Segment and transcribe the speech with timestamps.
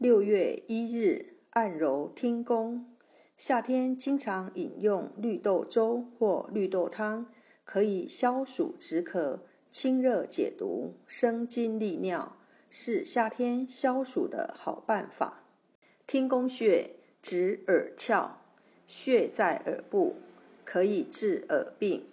[0.00, 2.86] 六月一日，按揉听宫。
[3.36, 7.26] 夏天经常饮用绿豆粥或绿豆汤，
[7.66, 12.34] 可以消暑止渴、清热解毒、生津利尿，
[12.70, 15.42] 是夏天消暑的好办法。
[16.06, 18.30] 听宫穴指耳窍，
[18.86, 20.14] 穴在耳部，
[20.64, 22.06] 可以治耳病，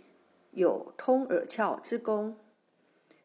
[0.51, 2.35] 有通耳窍之功。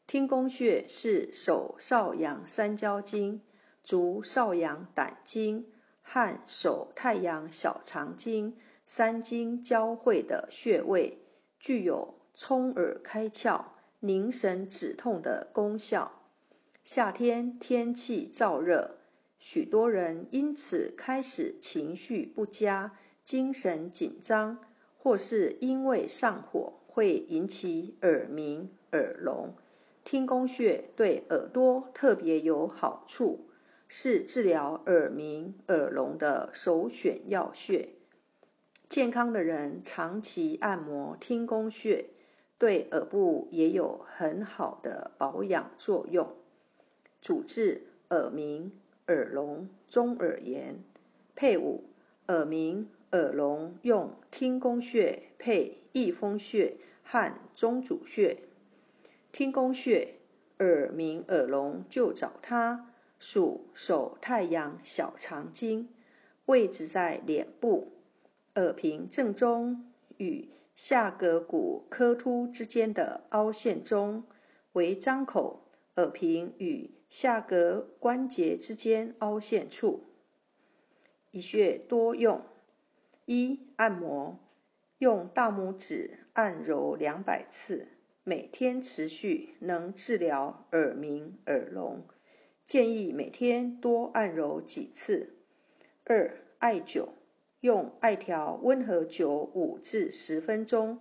[0.07, 3.41] 听宫穴是手少阳三焦经。
[3.83, 5.67] 足少阳胆经
[6.03, 11.19] 和手太阳小肠经三经交汇的穴位，
[11.59, 13.65] 具有聪耳开窍、
[14.01, 16.13] 凝神止痛的功效。
[16.85, 18.99] 夏天天气燥热，
[19.39, 24.59] 许多人因此开始情绪不佳、精神紧张，
[24.99, 29.55] 或是因为上火会引起耳鸣、耳聋。
[30.05, 33.47] 听宫穴对耳朵特别有好处。
[33.95, 37.91] 是治疗耳鸣、耳聋的首选要穴。
[38.89, 42.07] 健康的人长期按摩听宫穴，
[42.57, 46.35] 对耳部也有很好的保养作用，
[47.21, 48.73] 主治耳鸣、
[49.09, 50.83] 耳聋、中耳炎。
[51.37, 51.85] 配伍
[52.29, 58.39] 耳鸣、耳聋用听宫穴配翳风穴和中主穴。
[59.33, 60.15] 听宫穴
[60.61, 62.89] 耳鸣、耳聋就找它。
[63.23, 65.89] 属手太阳小肠经，
[66.45, 67.93] 位置在脸部
[68.57, 74.25] 耳屏正中与下颌骨髁突之间的凹陷中，
[74.73, 75.63] 为张口
[75.95, 80.03] 耳屏与下颌关节之间凹陷处。
[81.31, 82.43] 一穴多用：
[83.25, 84.41] 一、按摩，
[84.99, 87.87] 用大拇指按揉两百次，
[88.25, 92.03] 每天持续，能治疗耳鸣、耳聋。
[92.73, 95.35] 建议每天多按揉几次。
[96.05, 97.11] 二、艾灸，
[97.61, 100.99] 用艾条温和灸五至十分钟，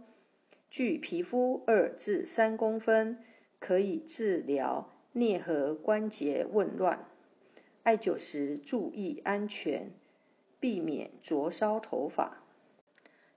[0.70, 3.24] 距皮肤二至三公分，
[3.62, 7.06] 可以治疗颞颌关节紊乱。
[7.84, 9.94] 艾灸时注意安全，
[10.60, 12.44] 避免灼烧头发。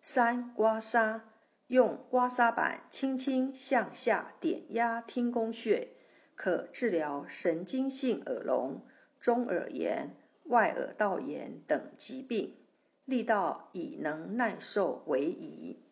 [0.02, 1.20] 三、刮痧，
[1.68, 5.90] 用刮痧板轻轻向下点压听宫穴。
[6.34, 8.82] 可治疗神经性耳聋、
[9.20, 12.54] 中耳炎、外耳道炎等疾病，
[13.04, 15.83] 力道以能耐受为宜。